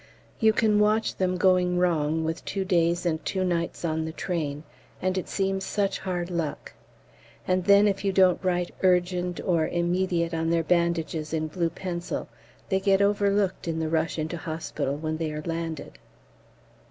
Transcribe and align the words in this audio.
You 0.39 0.51
can 0.51 0.79
watch 0.79 1.17
them 1.17 1.37
going 1.37 1.77
wrong, 1.77 2.23
with 2.23 2.43
two 2.43 2.65
days 2.65 3.05
and 3.05 3.23
two 3.23 3.43
nights 3.43 3.85
on 3.85 4.03
the 4.03 4.11
train, 4.11 4.63
and 4.99 5.15
it 5.15 5.29
seems 5.29 5.63
such 5.63 5.99
hard 5.99 6.31
luck. 6.31 6.73
And 7.47 7.65
then 7.65 7.87
if 7.87 8.03
you 8.03 8.11
don't 8.11 8.43
write 8.43 8.71
Urgent 8.81 9.39
or 9.45 9.67
Immediate 9.67 10.33
on 10.33 10.49
their 10.49 10.63
bandages 10.63 11.35
in 11.35 11.49
blue 11.49 11.69
pencil, 11.69 12.27
they 12.69 12.79
get 12.79 12.99
overlooked 13.03 13.67
in 13.67 13.77
the 13.77 13.89
rush 13.89 14.17
into 14.17 14.37
hospital 14.37 14.95
when 14.97 15.17
they 15.17 15.31
are 15.31 15.43
landed. 15.43 15.99